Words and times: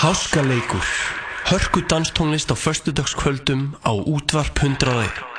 Háskaleikur 0.00 0.82
Hörku 1.44 1.80
danstónlist 1.86 2.50
á 2.50 2.56
föstudagskvöldum 2.56 3.76
á 3.84 3.92
útvarp 3.92 4.58
101 4.58 5.29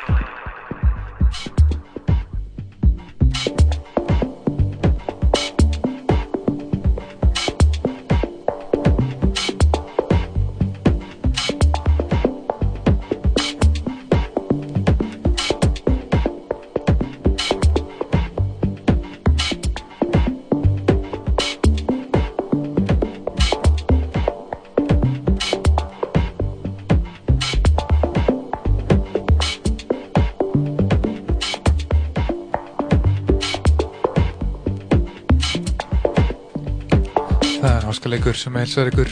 sem 38.42 38.56
heilsar 38.58 38.88
ykkur 38.90 39.10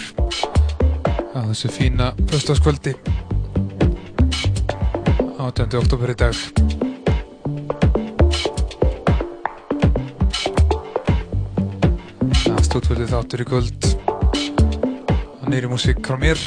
á 1.38 1.46
þessu 1.52 1.70
fína 1.70 2.08
föstaskvöldi 2.32 2.96
18. 5.38 5.76
oktober 5.78 6.10
í 6.10 6.16
dag. 6.18 6.40
Það 12.42 12.66
stúdvöldið 12.72 13.14
þáttur 13.14 13.46
í 13.46 13.48
kvöld. 13.52 13.90
Nýri 15.46 15.70
músík 15.70 16.02
frá 16.10 16.18
mér. 16.18 16.42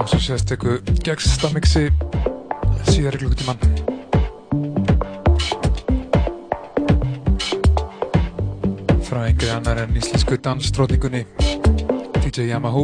Og 0.00 0.08
svo 0.08 0.24
sést 0.30 0.56
ykkur 0.56 0.80
gegnstamixi 1.04 1.90
síðar 2.88 3.20
í 3.20 3.26
klukkutíman 3.26 3.81
annar 9.62 9.78
en 9.78 9.96
íslensku 9.96 10.34
dansstrótningunni 10.42 11.20
DJ 12.18 12.48
Yamaha. 12.50 12.80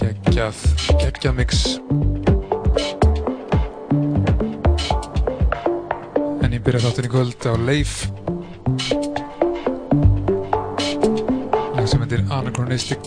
Geggjað 0.00 0.62
geggjað 0.98 1.36
mix. 1.38 1.60
En 6.42 6.50
ég 6.50 6.64
byrja 6.66 6.82
þáttin 6.88 7.06
í 7.06 7.12
kvöld 7.12 7.46
á 7.46 7.54
Leif. 7.62 7.94
Lag 11.78 11.86
sem 11.86 12.02
heitir 12.02 12.26
Anachronistic 12.34 12.97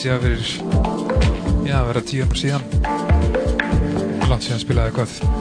að 0.00 0.06
DJ-a 0.06 0.20
fyrir 0.22 0.44
já, 1.66 1.74
að 1.76 1.88
vera 1.90 2.02
tíu 2.08 2.24
árum 2.24 2.38
síðan. 2.40 2.64
Langt 4.30 4.46
síðan 4.46 4.62
spilaði 4.62 4.94
eitthvað 4.94 5.39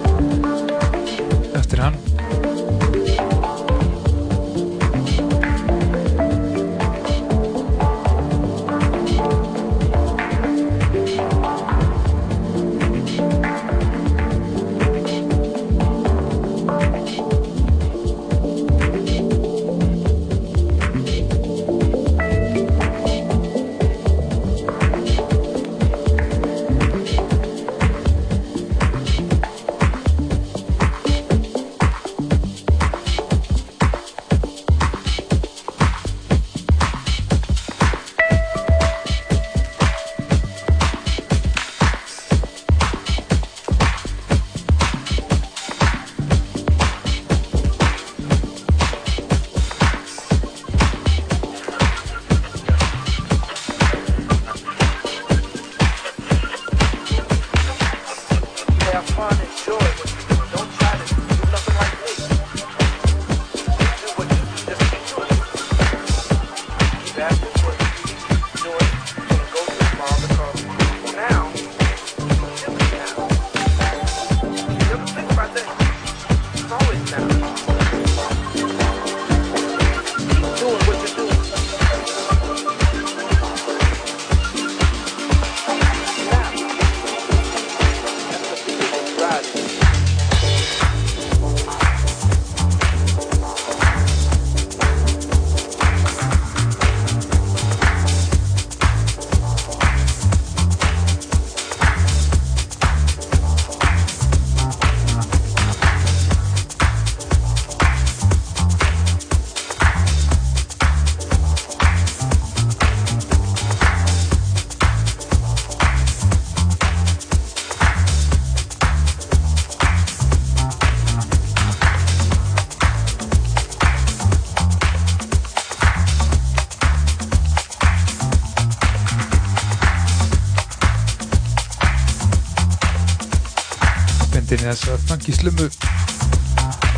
Funky 135.29 135.41
Slummu 135.43 135.67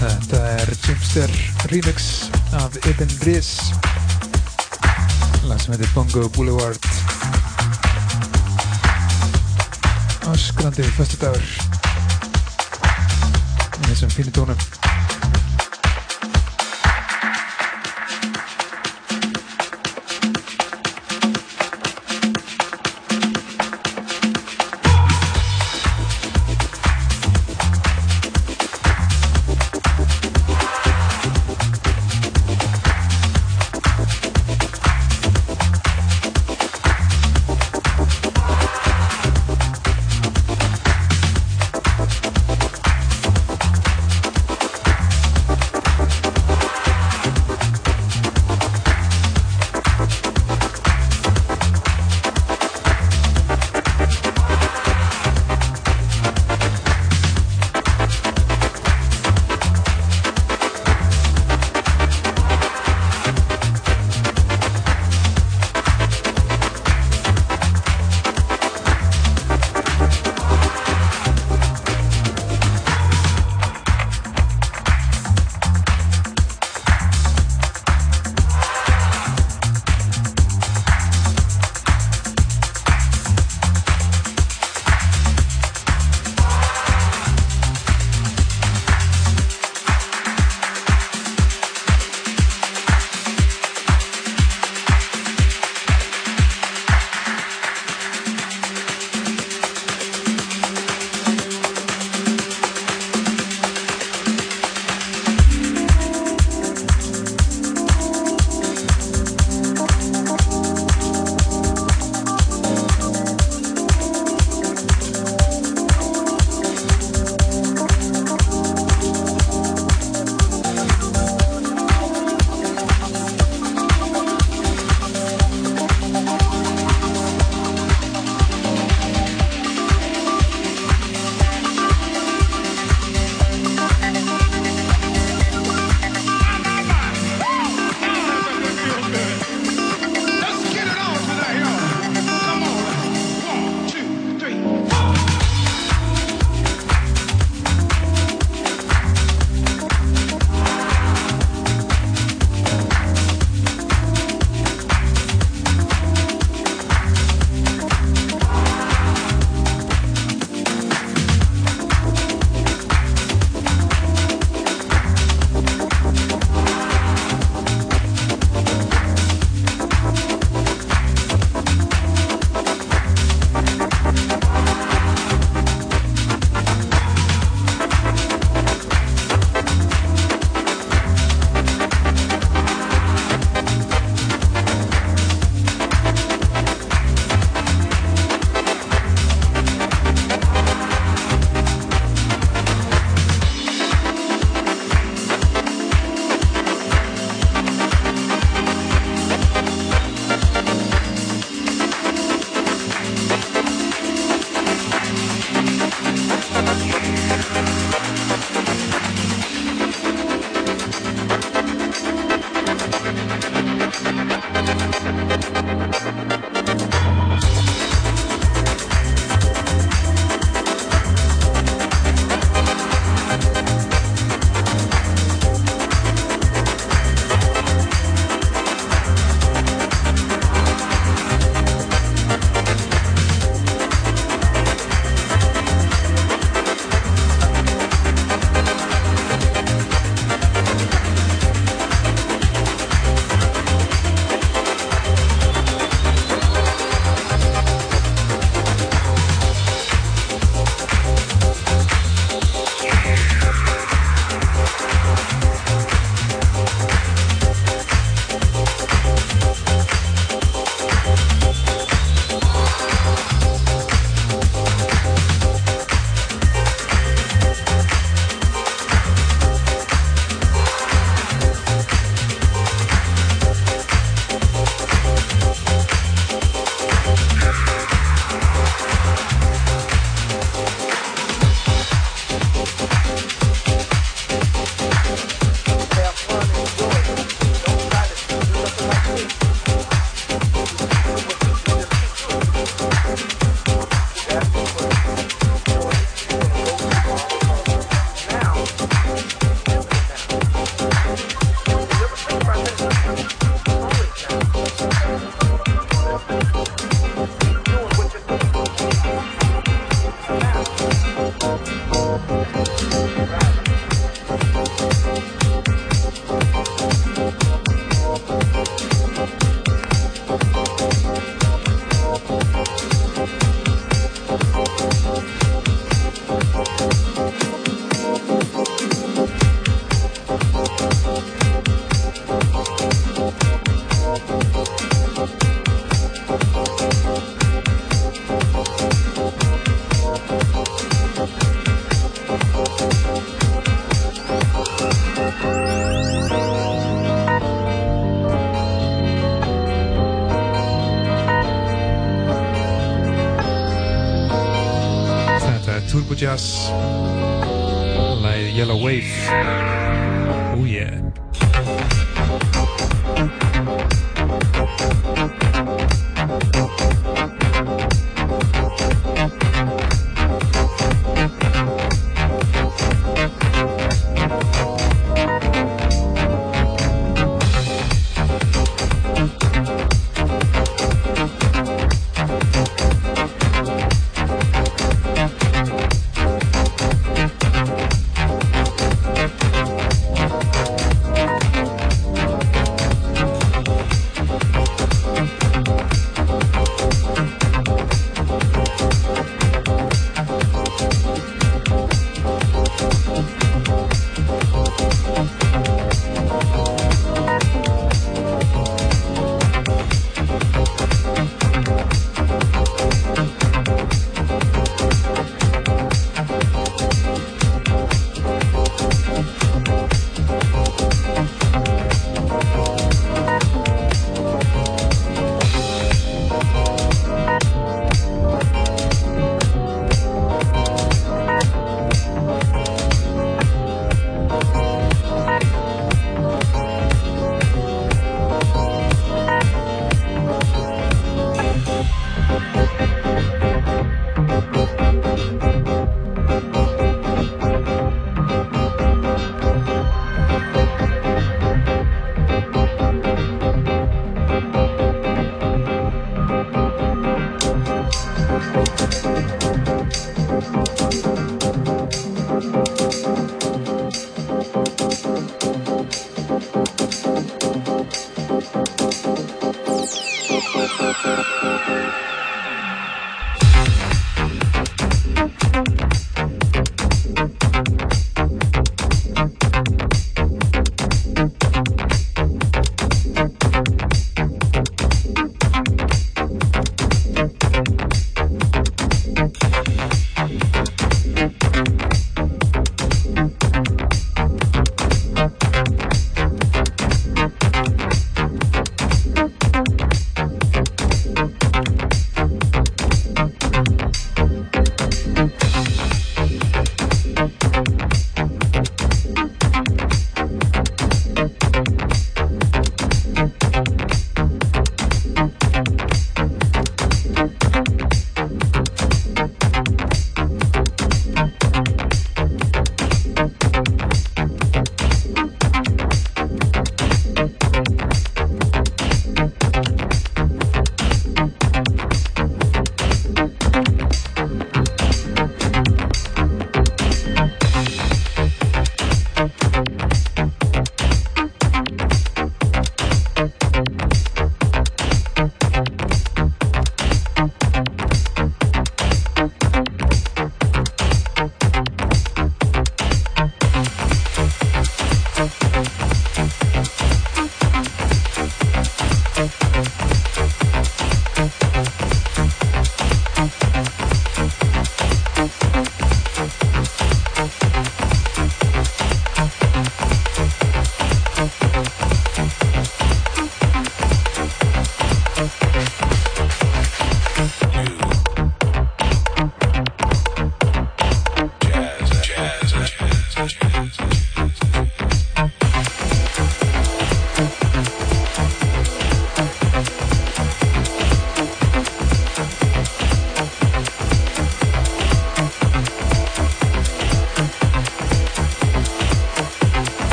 Þetta 0.00 0.40
er 0.60 0.70
Jimster 0.84 1.32
remix 1.72 2.28
af 2.54 2.76
Ibn 2.86 3.10
Riz. 3.26 3.48
Lag 5.48 5.58
sem 5.60 5.74
heitir 5.74 5.90
Bongo 5.94 6.28
Boulevard. 6.36 6.86
Öskrandi 10.30 10.86
fyrstu 10.94 11.18
dagur 11.24 11.69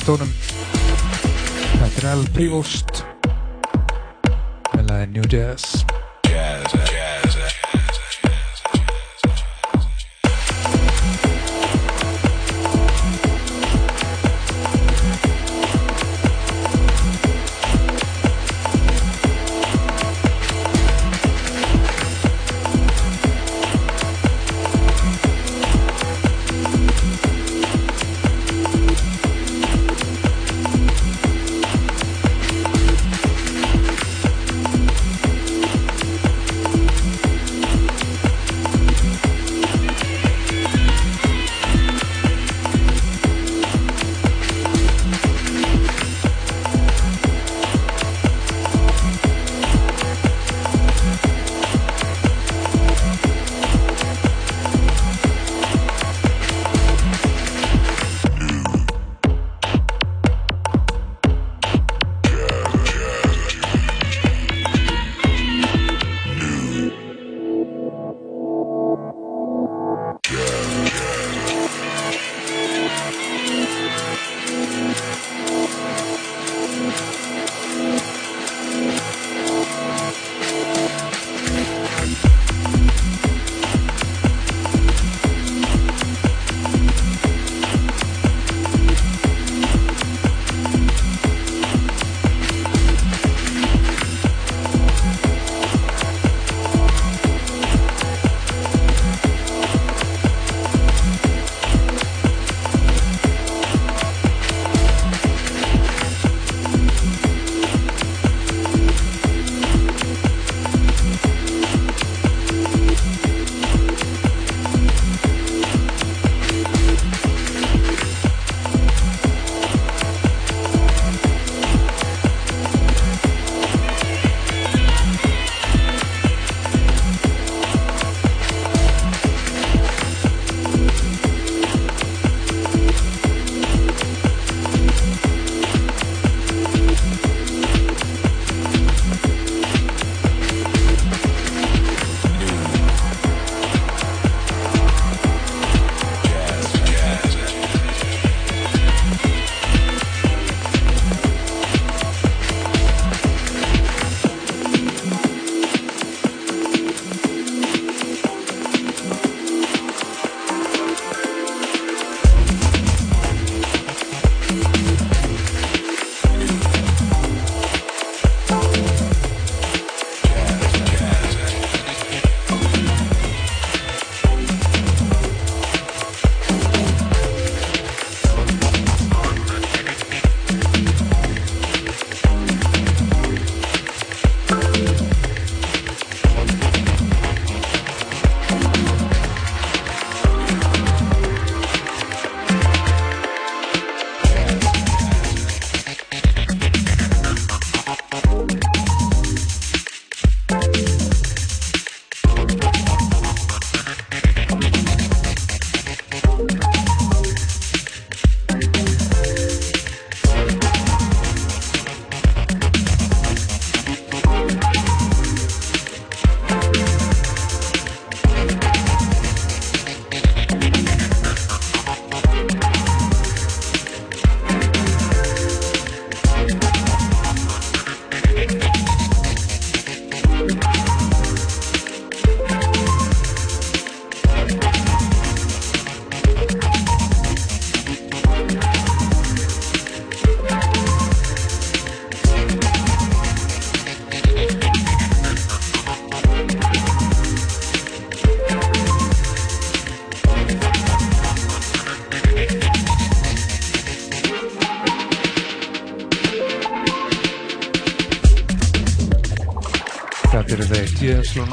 tónum 0.00 0.30
Þetta 1.72 1.98
er 2.00 2.08
El 2.14 2.24
Privost 2.32 2.91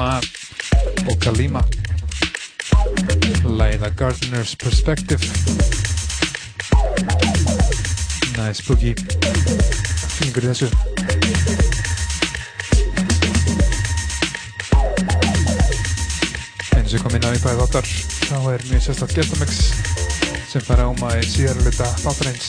Lunar 0.00 0.24
og 1.10 1.20
Kalima. 1.20 1.62
Læða 3.44 3.88
Gardener's 4.00 4.56
Perspective. 4.56 5.20
Nice 8.38 8.64
boogie. 8.66 8.94
Fílingur 10.08 10.46
í 10.46 10.48
þessu. 10.48 10.68
Eins 16.78 16.94
og 16.94 17.04
kom 17.04 17.16
inn 17.18 17.28
á 17.28 17.36
íbæði 17.36 17.56
þáttar. 17.60 17.90
Þá 18.24 18.38
er 18.54 18.68
mjög 18.70 18.86
sérstaklega 18.86 19.26
gestamix 19.26 19.52
sem 20.48 20.64
fara 20.64 20.88
á 20.88 20.92
maður 20.96 21.26
í 21.26 21.34
síðar 21.34 21.60
hluta 21.60 21.90
þáttarins. 22.06 22.48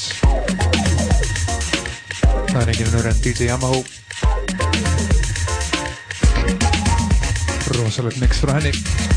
Það 2.51 2.61
er 2.61 2.71
enginn 2.75 2.95
öðru 2.95 3.11
en 3.11 3.21
DJ 3.27 3.51
Yamaha 3.51 4.00
also 7.91 8.03
with 8.03 8.21
Mix 8.21 8.39
Frantic. 8.39 9.10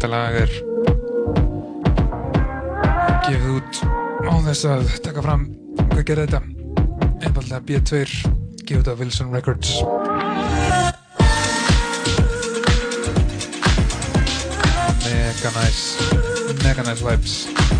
Þetta 0.00 0.16
lag 0.16 0.32
er 0.32 0.52
gefið 3.26 3.50
út 3.52 3.80
á 4.24 4.32
þess 4.46 4.62
að 4.72 4.92
taka 5.04 5.24
fram 5.26 5.42
hvað 5.90 6.06
gerði 6.08 6.24
þetta. 6.24 6.40
Einfallega 7.20 7.60
B2 7.68 8.00
gefið 8.64 8.78
út 8.80 8.88
af 8.94 9.02
Wilson 9.04 9.36
Records. 9.36 9.74
Mega 15.04 15.52
nice, 15.58 15.84
mega 16.64 16.88
nice 16.88 17.04
vibes. 17.04 17.79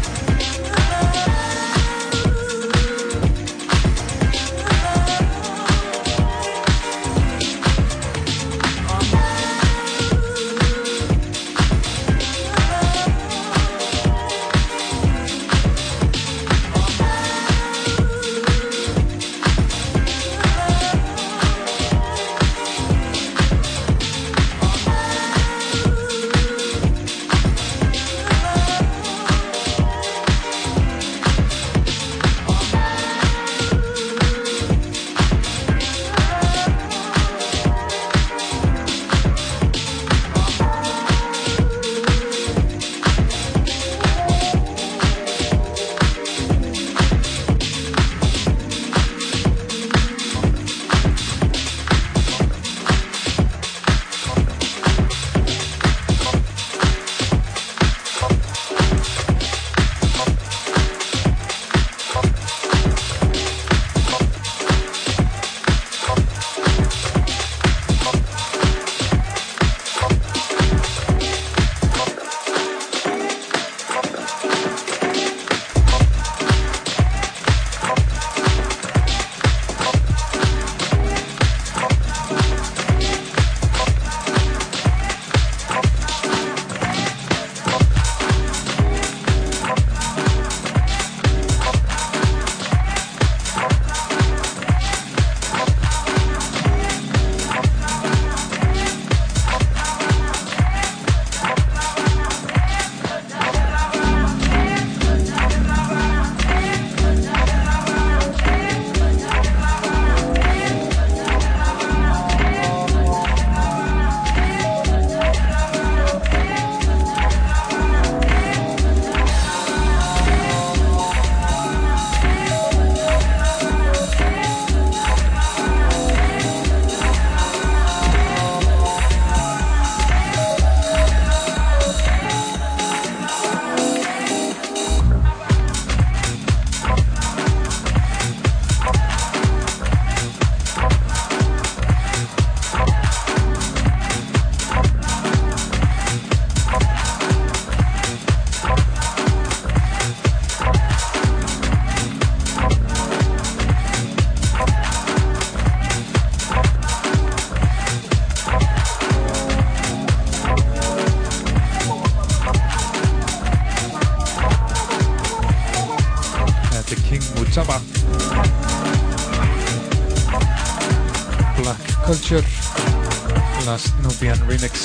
Nubian 174.30 174.46
Remix. 174.46 174.82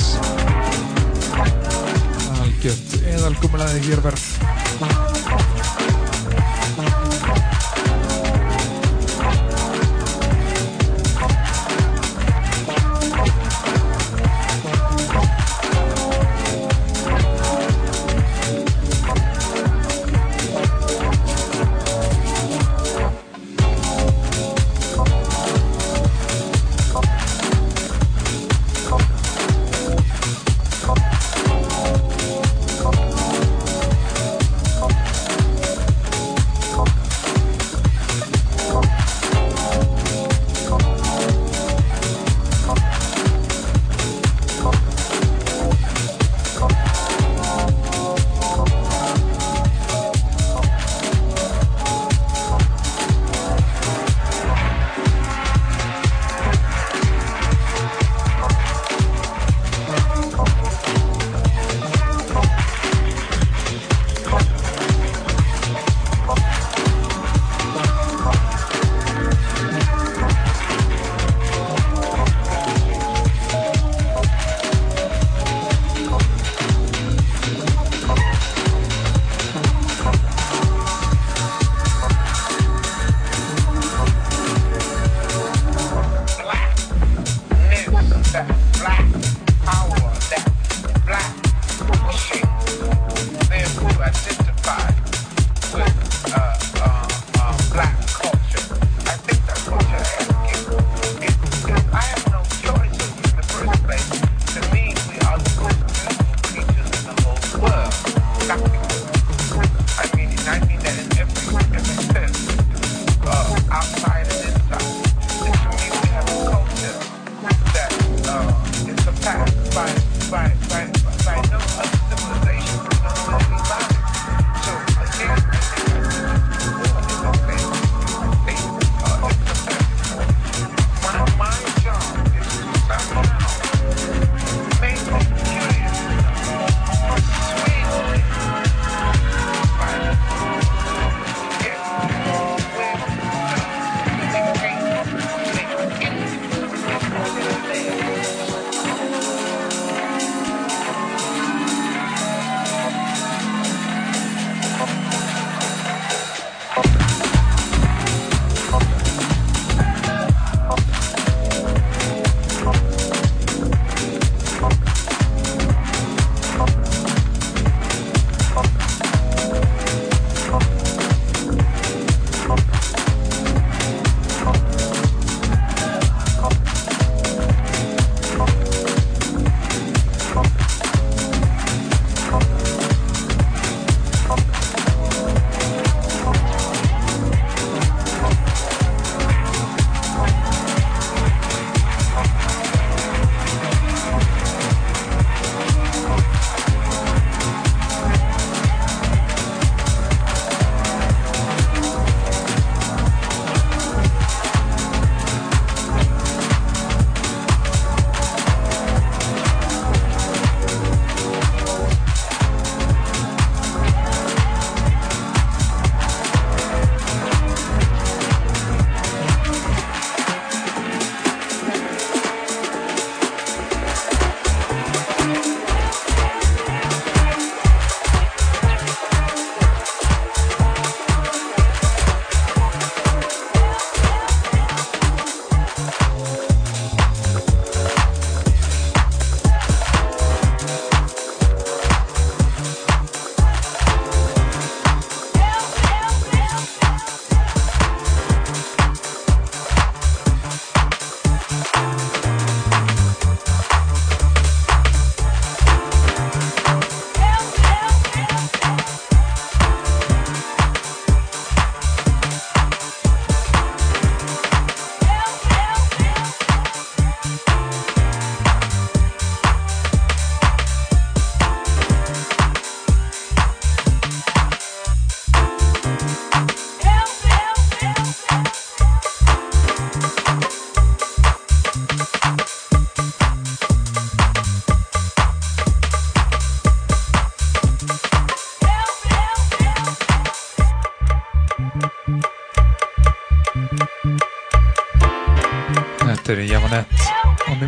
Algjört 2.42 2.96
eðalgumlaði 3.14 3.84
hér 3.86 4.02
verð 4.02 4.25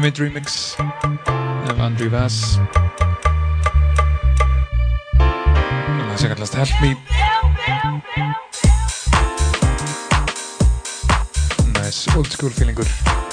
Mimid 0.07 0.19
Remix 0.19 0.75
af 1.69 1.85
Andrew 1.85 2.09
Vass 2.09 2.59
og 5.19 6.07
það 6.09 6.17
sem 6.17 6.29
kallast 6.29 6.55
Help 6.55 6.69
Me. 6.81 6.95
Nice 11.75 12.17
old 12.17 12.31
school 12.31 12.51
feelingur 12.51 13.26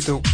Besito. 0.00 0.29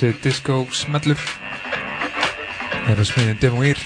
Þessi 0.00 0.22
disco 0.24 0.54
smellur. 0.72 1.20
Er 2.88 2.96
á 2.96 3.04
smiðin 3.04 3.36
Demoir 3.42 3.80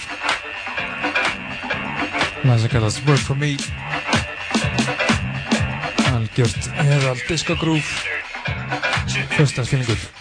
það 2.44 2.60
sem 2.62 2.70
kallast 2.70 3.02
Work 3.08 3.24
For 3.26 3.40
Me. 3.40 3.56
Algjört 6.12 6.70
eðal 6.84 7.18
disco 7.26 7.58
groove. 7.58 7.88
Fyrstansfílingur 9.34 10.13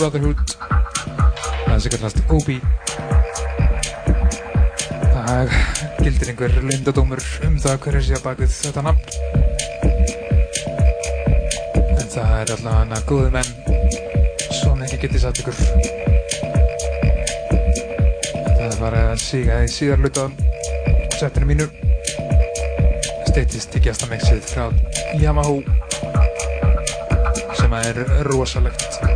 Brotherhood 0.00 0.54
það 0.56 1.80
sem 1.84 1.92
kallast 1.92 2.20
Obi 2.32 2.54
það 5.30 5.50
gildir 6.00 6.30
einhver 6.32 6.54
lindadómur 6.64 7.20
um 7.44 7.58
það 7.60 7.76
hverju 7.84 8.00
sé 8.06 8.14
að 8.16 8.24
bakið 8.24 8.54
þetta 8.54 8.84
nafn. 8.86 9.04
En 11.98 12.08
það 12.14 12.32
er 12.38 12.52
alltaf 12.54 12.78
hana 12.78 13.02
góði 13.10 13.28
menn 13.34 13.50
svona 14.62 14.88
ekki 14.88 15.02
getið 15.04 15.24
satt 15.26 15.42
ykkur. 15.42 15.60
Það 18.56 18.66
er 18.70 18.80
bara 18.80 19.04
að 19.12 19.22
síga 19.26 19.60
í 19.66 19.70
síðar 19.70 20.00
luta 20.06 20.26
settinu 21.18 21.52
mínu. 21.52 21.68
Steytist 23.28 23.76
í 23.76 23.84
gestamexið 23.90 24.42
frá 24.48 24.64
Yamaha 25.20 25.60
sem 27.60 27.80
er 27.84 28.04
rosalegt 28.32 29.09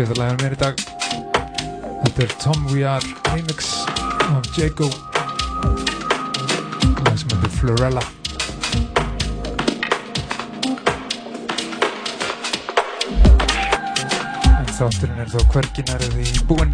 síðan 0.00 0.16
lægum 0.16 0.38
mér 0.40 0.54
í 0.54 0.58
dag. 0.60 0.78
Þetta 2.00 2.22
er 2.24 2.30
Tom 2.40 2.62
We 2.70 2.84
Are 2.88 3.08
remix 3.34 3.66
af 4.32 4.46
Jago. 4.56 4.86
Lag 7.04 7.18
sem 7.20 7.34
heitir 7.34 7.52
Florella. 7.58 8.04
En 14.56 14.72
þátturinn 14.78 15.20
er 15.20 15.28
þó 15.34 15.44
hverginar 15.52 16.06
eða 16.08 16.24
í 16.24 16.44
búinn. 16.48 16.72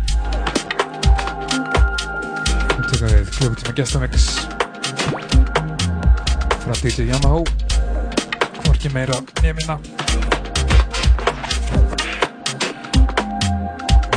Og 2.77 2.87
teka 2.93 3.11
við 3.11 3.35
klukkutíma 3.41 3.77
gestamix 3.83 4.31
frá 6.63 6.79
DJ 6.79 7.11
Yamaha. 7.11 7.43
Hvorki 8.63 8.95
meira 8.95 9.19
nefnina 9.43 9.96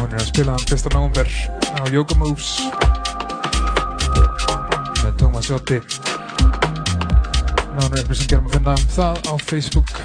hún 0.09 0.17
er 0.17 0.23
að 0.23 0.29
spila 0.31 0.53
hann 0.55 0.63
1. 0.73 0.87
november 0.95 1.27
á 1.77 1.81
Yoga 1.93 2.15
Moves 2.17 2.47
með 5.03 5.19
Thomas 5.21 5.49
Jotti 5.51 5.77
náður 7.75 8.01
upplýsingar 8.01 8.41
að 8.41 8.55
finna 8.55 8.73
um 8.73 8.87
það 8.95 9.21
á 9.29 9.33
Facebook 9.45 9.98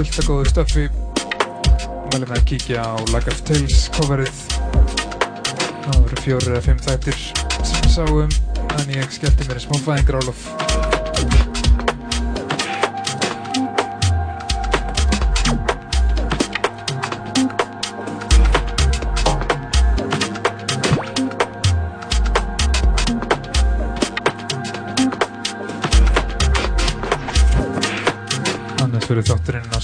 fullt, 0.00 0.20
að 0.20 0.28
góðu 0.30 0.48
stöffi 0.48 0.84
mælum 2.10 2.32
að 2.32 2.46
kíkja 2.48 2.80
á 2.80 2.96
Lag 3.12 3.26
of 3.28 3.42
Tales 3.44 3.82
coverið. 3.98 4.40
Það 5.84 5.98
voru 5.98 6.22
fjóri 6.24 6.50
eða 6.54 6.64
fimm 6.64 6.80
þættir 6.86 7.20
sem 7.68 7.92
sáum 7.92 8.32
en 8.80 8.96
ég 8.96 9.12
skellti 9.12 9.48
mér 9.50 9.60
í 9.60 9.66
smá 9.66 9.76
fæðingrálof 9.84 10.59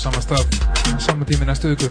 þátturinn 0.06 0.22
á 0.22 0.22
sama 0.22 0.22
stað 0.22 0.46
á 0.94 1.00
sama 1.02 1.24
tími 1.26 1.46
næstu 1.46 1.68
viku. 1.72 1.88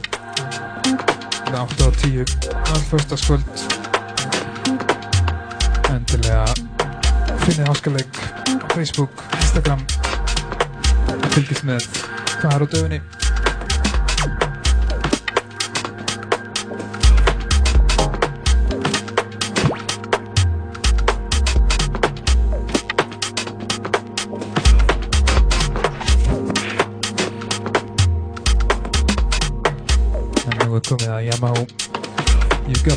Það 1.46 1.60
8 1.62 1.88
og 1.88 1.96
10 2.00 2.24
all 2.72 2.84
förstaskvöld 2.90 3.44
endilega 5.92 6.46
finnið 7.44 7.68
háskaleik 7.68 8.14
á 8.48 8.68
Facebook, 8.76 9.12
Instagram. 9.42 9.84
Og 11.12 11.30
fylgist 11.36 11.64
með 11.68 11.88
hvað 12.40 12.56
er 12.56 12.64
á 12.64 12.68
döfinni 12.72 13.25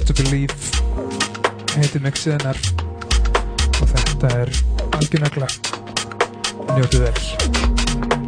To 0.09 0.15
Believe 0.17 0.55
heitir 1.77 2.01
mixið 2.01 2.39
hennar 2.39 2.61
og 3.77 3.91
þetta 3.91 4.31
er 4.39 4.53
algjörnagla. 4.97 5.51
Njótið 6.79 7.05
vel 7.05 8.28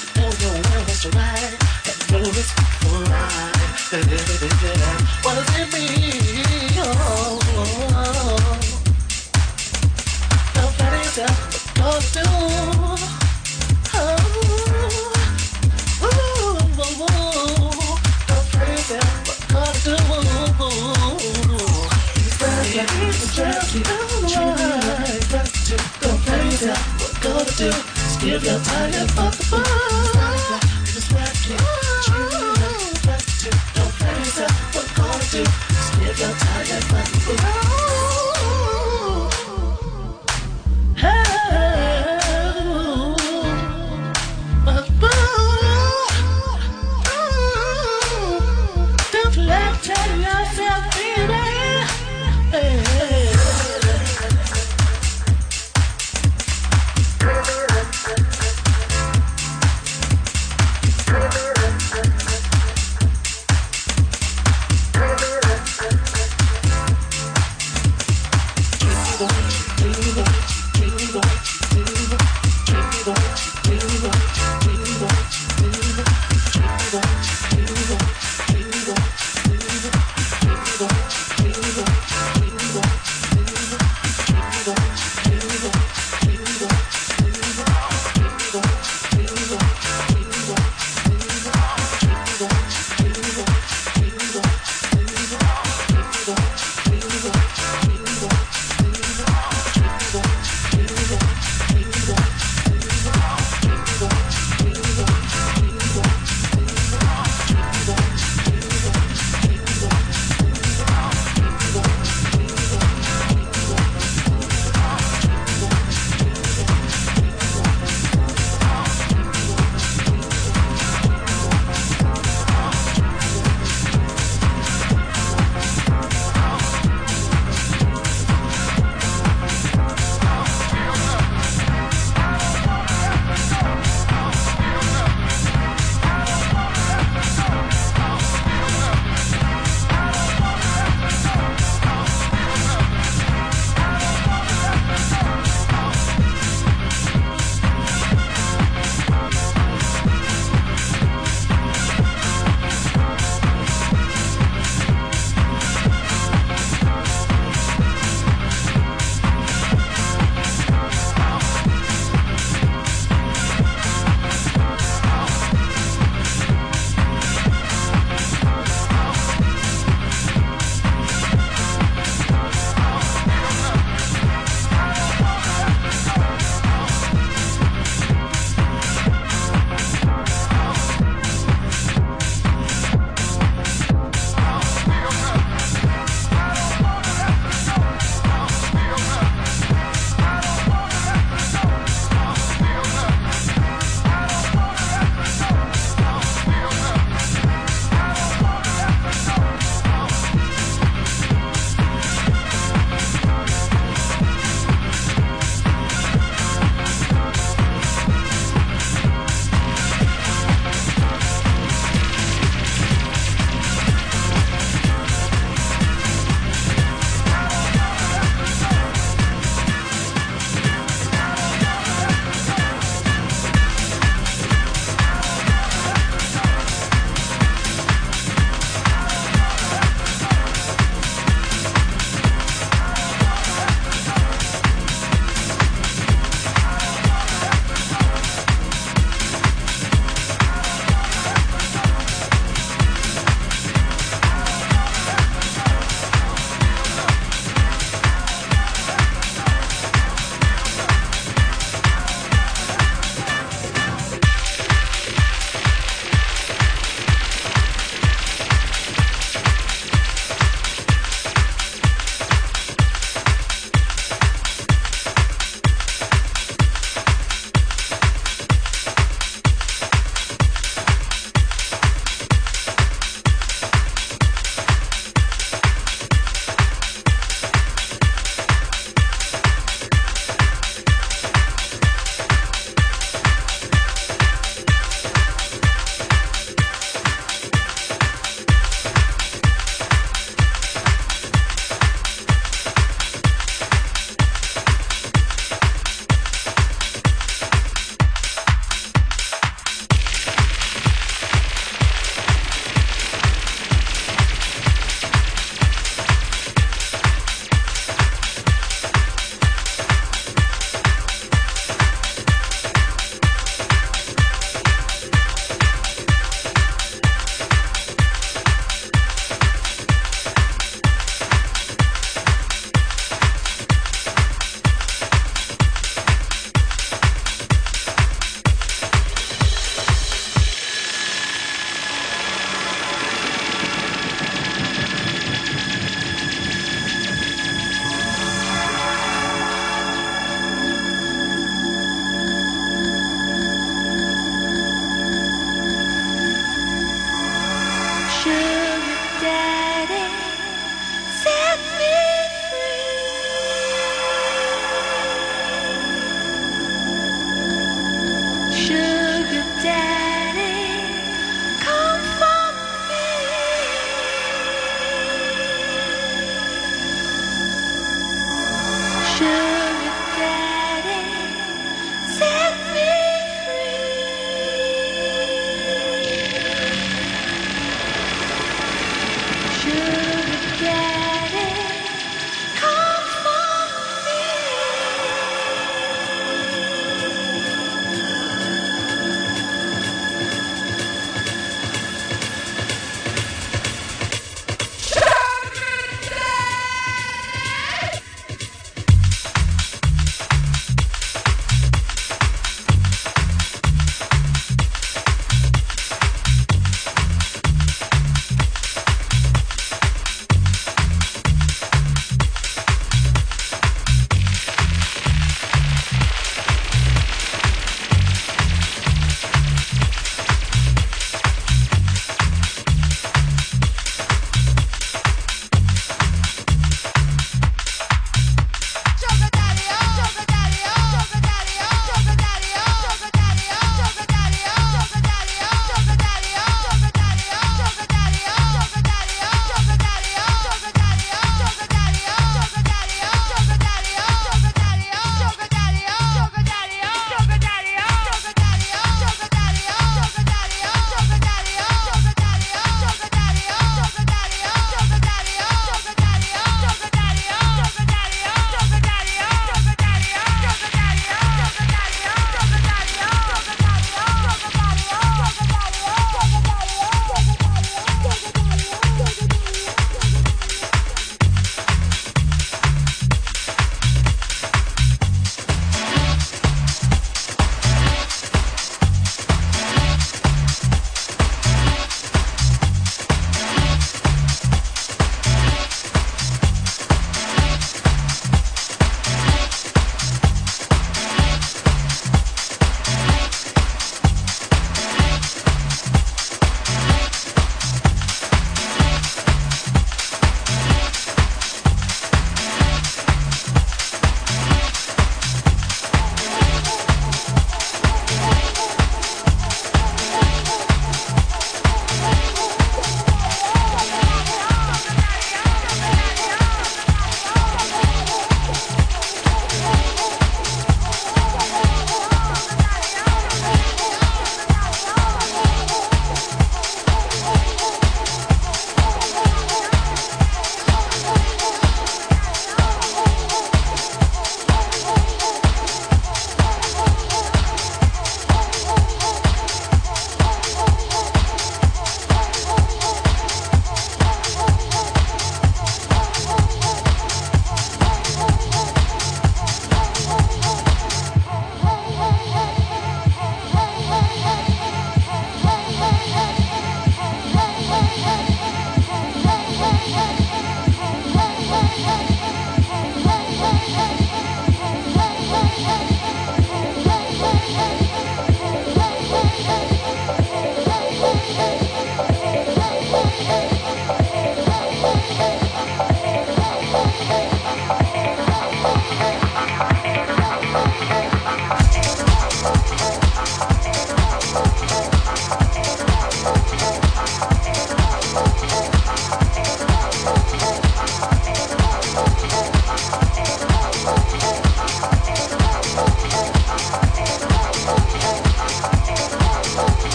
I'm 28.53 28.91
your 28.91 29.07
phone. 29.07 29.30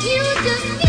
You 0.00 0.22
just 0.44 0.87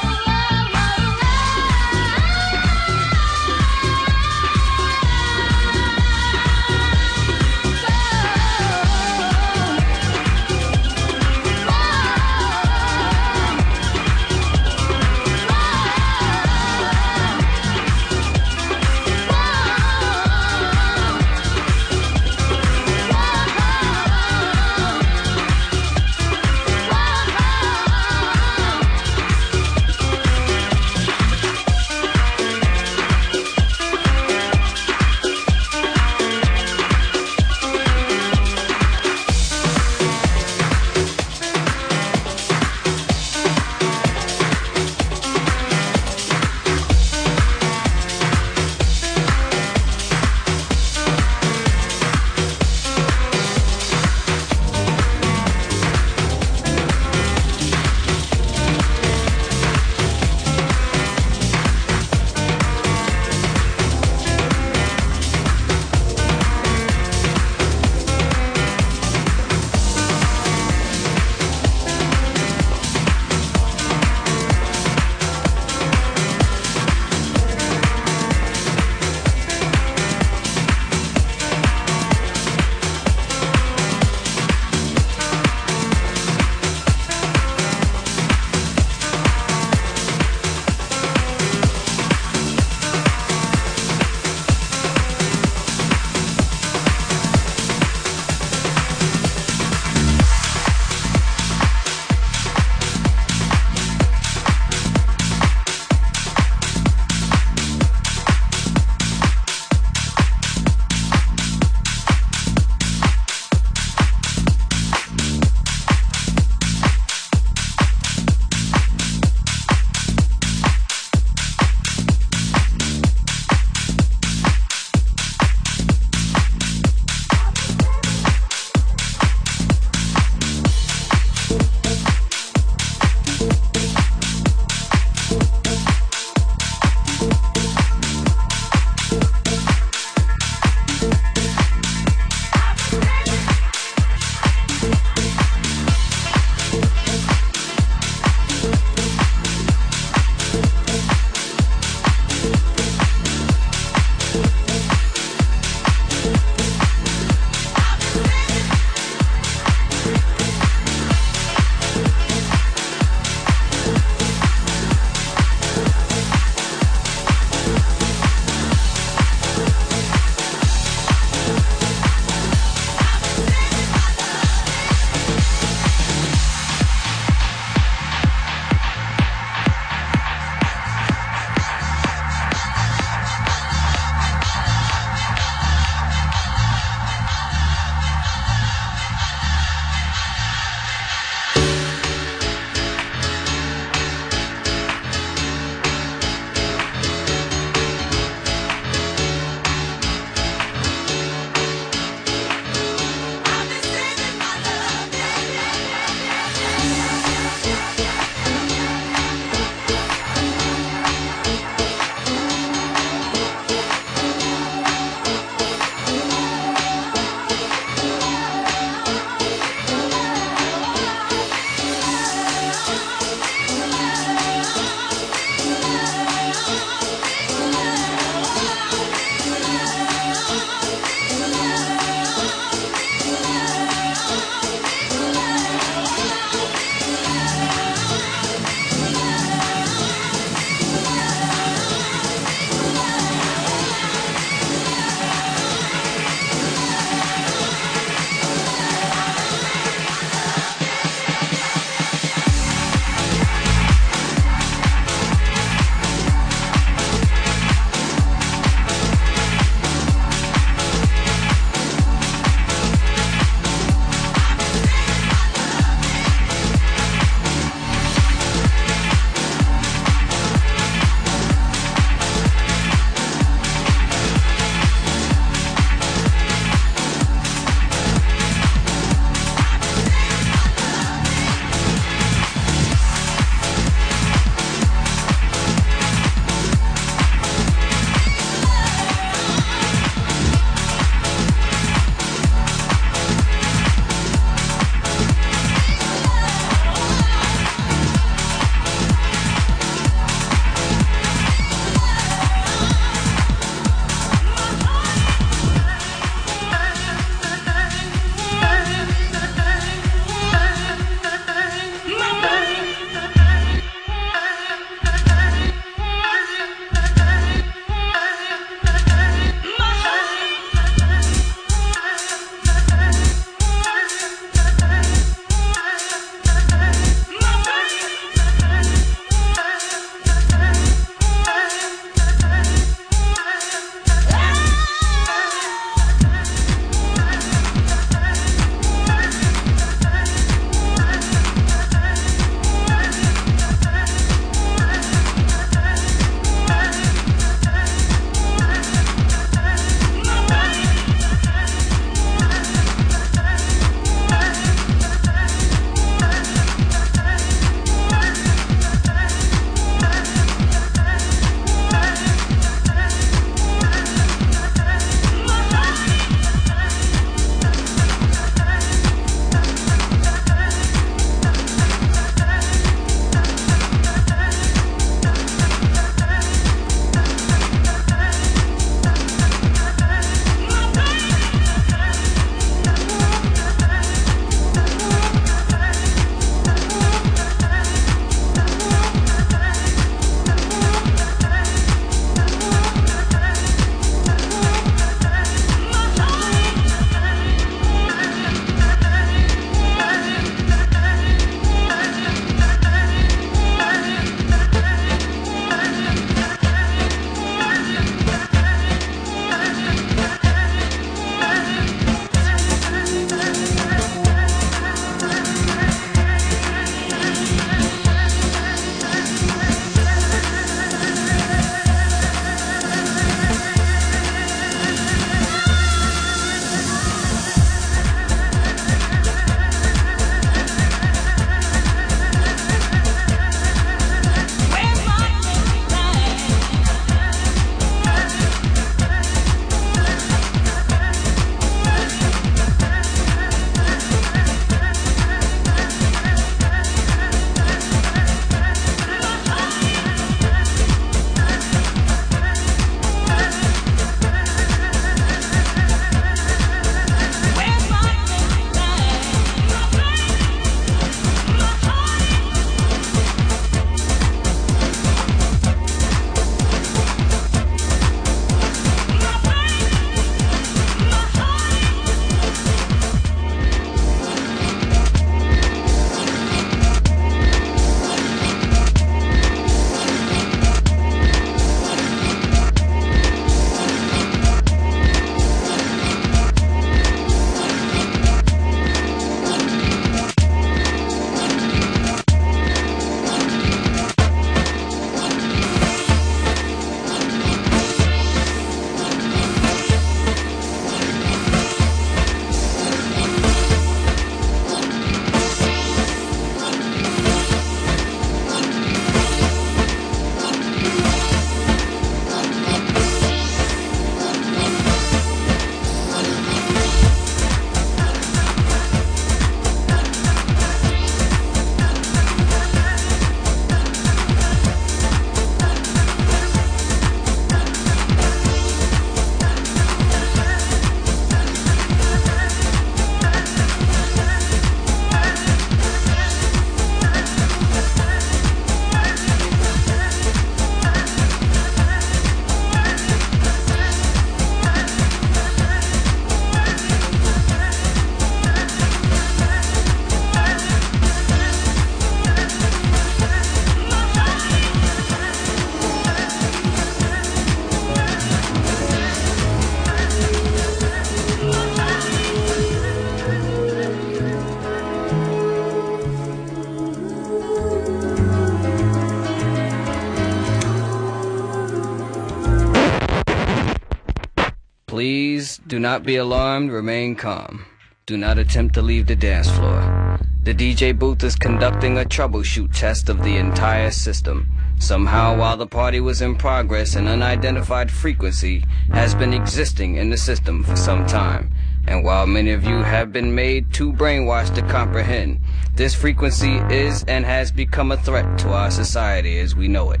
do 575.66 575.78
not 575.78 576.02
be 576.02 576.16
alarmed, 576.16 576.70
remain 576.70 577.14
calm. 577.14 577.64
Do 578.06 578.18
not 578.18 578.38
attempt 578.38 578.74
to 578.74 578.82
leave 578.82 579.06
the 579.06 579.16
dance 579.16 579.50
floor. 579.50 580.18
The 580.42 580.52
DJ 580.52 580.98
booth 580.98 581.24
is 581.24 581.36
conducting 581.36 581.96
a 581.96 582.04
troubleshoot 582.04 582.78
test 582.78 583.08
of 583.08 583.22
the 583.22 583.36
entire 583.36 583.90
system. 583.90 584.46
Somehow, 584.78 585.38
while 585.38 585.56
the 585.56 585.66
party 585.66 586.00
was 586.00 586.20
in 586.20 586.36
progress, 586.36 586.96
an 586.96 587.08
unidentified 587.08 587.90
frequency 587.90 588.62
has 588.92 589.14
been 589.14 589.32
existing 589.32 589.96
in 589.96 590.10
the 590.10 590.18
system 590.18 590.62
for 590.62 590.76
some 590.76 591.06
time. 591.06 591.50
And 591.86 592.04
while 592.04 592.26
many 592.26 592.50
of 592.50 592.64
you 592.64 592.82
have 592.82 593.12
been 593.12 593.34
made 593.34 593.72
too 593.72 593.92
brainwashed 593.92 594.54
to 594.56 594.62
comprehend, 594.62 595.40
this 595.74 595.94
frequency 595.94 596.56
is 596.68 597.04
and 597.04 597.24
has 597.24 597.50
become 597.50 597.90
a 597.90 597.96
threat 597.96 598.38
to 598.40 598.50
our 598.50 598.70
society 598.70 599.38
as 599.38 599.56
we 599.56 599.68
know 599.68 599.92
it. 599.92 600.00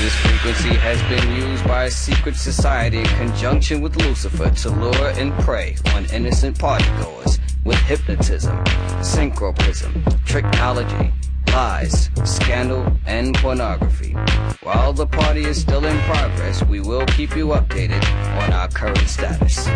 This 0.00 0.16
frequency 0.16 0.74
has 0.76 0.98
been 1.10 1.36
used 1.36 1.68
by 1.68 1.84
a 1.84 1.90
secret 1.90 2.34
society 2.34 3.00
in 3.00 3.04
conjunction 3.04 3.82
with 3.82 3.96
Lucifer 3.96 4.48
to 4.48 4.70
lure 4.70 5.10
and 5.10 5.30
prey 5.40 5.76
on 5.94 6.06
innocent 6.06 6.58
partygoers 6.58 7.38
with 7.66 7.76
hypnotism, 7.76 8.56
synchroprism, 9.02 9.92
trickology, 10.24 11.12
lies, 11.52 12.08
scandal, 12.24 12.90
and 13.04 13.34
pornography. 13.36 14.12
While 14.62 14.94
the 14.94 15.06
party 15.06 15.44
is 15.44 15.60
still 15.60 15.84
in 15.84 15.98
progress, 15.98 16.64
we 16.64 16.80
will 16.80 17.04
keep 17.04 17.36
you 17.36 17.48
updated 17.48 18.02
on 18.42 18.54
our 18.54 18.68
current 18.68 19.06
status. 19.06 19.66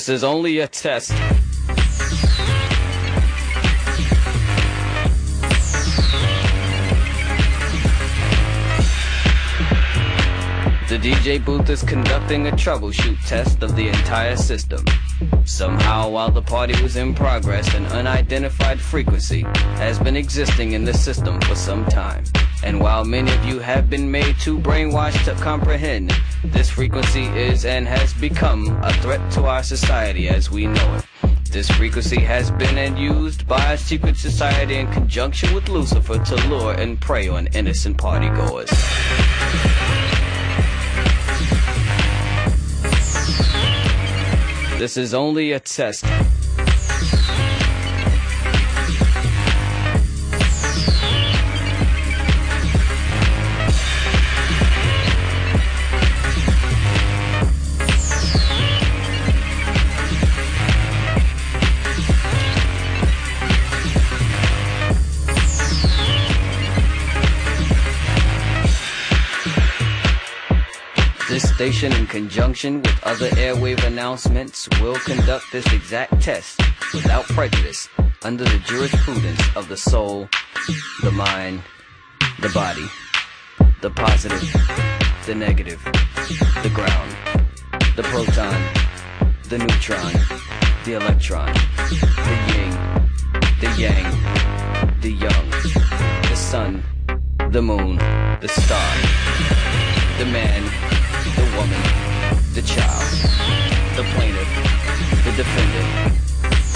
This 0.00 0.08
is 0.08 0.24
only 0.24 0.60
a 0.60 0.66
test. 0.66 1.10
The 10.88 10.96
DJ 10.96 11.44
booth 11.44 11.68
is 11.68 11.82
conducting 11.82 12.46
a 12.46 12.52
troubleshoot 12.52 13.18
test 13.28 13.62
of 13.62 13.76
the 13.76 13.88
entire 13.88 14.36
system. 14.36 14.82
Somehow, 15.44 16.08
while 16.08 16.30
the 16.30 16.40
party 16.40 16.82
was 16.82 16.96
in 16.96 17.14
progress, 17.14 17.74
an 17.74 17.84
unidentified 17.88 18.80
frequency 18.80 19.42
has 19.76 19.98
been 19.98 20.16
existing 20.16 20.72
in 20.72 20.86
the 20.86 20.94
system 20.94 21.38
for 21.42 21.54
some 21.54 21.84
time. 21.84 22.24
And 22.62 22.80
while 22.80 23.04
many 23.04 23.30
of 23.32 23.44
you 23.44 23.58
have 23.58 23.90
been 23.90 24.10
made 24.10 24.38
too 24.38 24.58
brainwashed 24.58 25.26
to 25.26 25.34
comprehend, 25.42 26.10
this 26.44 26.70
frequency 26.70 27.24
is 27.24 27.64
and 27.64 27.86
has 27.86 28.14
become 28.14 28.68
a 28.82 28.92
threat 28.94 29.30
to 29.32 29.44
our 29.44 29.62
society 29.62 30.28
as 30.28 30.50
we 30.50 30.66
know 30.66 30.94
it. 30.96 31.04
This 31.50 31.70
frequency 31.70 32.20
has 32.20 32.50
been 32.52 32.78
and 32.78 32.98
used 32.98 33.46
by 33.46 33.72
a 33.72 33.78
secret 33.78 34.16
society 34.16 34.76
in 34.76 34.90
conjunction 34.92 35.52
with 35.52 35.68
Lucifer 35.68 36.18
to 36.18 36.48
lure 36.48 36.72
and 36.74 37.00
prey 37.00 37.28
on 37.28 37.48
innocent 37.48 37.98
partygoers. 37.98 38.70
This 44.78 44.96
is 44.96 45.12
only 45.12 45.52
a 45.52 45.60
test. 45.60 46.06
Station, 71.72 71.92
in 72.00 72.06
conjunction 72.08 72.82
with 72.82 73.00
other 73.04 73.28
airwave 73.30 73.84
announcements, 73.86 74.68
will 74.80 74.96
conduct 74.96 75.44
this 75.52 75.64
exact 75.72 76.20
test 76.20 76.60
without 76.92 77.24
prejudice 77.26 77.88
under 78.22 78.42
the 78.42 78.58
jurisprudence 78.66 79.40
of 79.54 79.68
the 79.68 79.76
soul, 79.76 80.28
the 81.04 81.12
mind, 81.12 81.62
the 82.40 82.48
body, 82.48 82.84
the 83.82 83.90
positive, 83.90 84.40
the 85.26 85.34
negative, 85.34 85.80
the 86.64 86.72
ground, 86.74 87.14
the 87.94 88.02
proton, 88.02 88.60
the 89.48 89.58
neutron, 89.58 90.12
the 90.84 90.94
electron, 90.94 91.54
the 91.86 92.36
yin, 92.48 92.70
the 93.60 93.72
yang, 93.78 95.00
the 95.02 95.12
young, 95.12 95.50
the 96.30 96.34
sun, 96.34 96.82
the 97.52 97.62
moon, 97.62 97.96
the 98.40 98.48
star, 98.48 98.96
the 100.18 100.26
man, 100.26 100.89
the 101.40 101.56
woman, 101.56 101.80
the 102.52 102.60
child, 102.60 103.00
the 103.96 104.04
plaintiff, 104.12 104.50
the 105.24 105.32
defendant, 105.40 105.88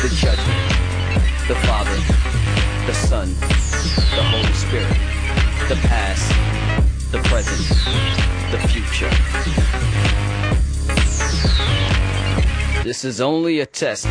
the 0.01 0.09
judgment, 0.17 0.65
the 1.49 1.55
Father, 1.67 1.99
the 2.87 2.95
Son, 2.95 3.29
the 4.17 4.23
Holy 4.33 4.55
Spirit, 4.55 4.97
the 5.69 5.77
past, 5.87 6.31
the 7.13 7.19
present, 7.29 7.61
the 8.53 8.59
future. 8.69 9.11
This 12.85 13.05
is 13.05 13.21
only 13.21 13.61
a 13.61 13.67
test. 13.67 14.07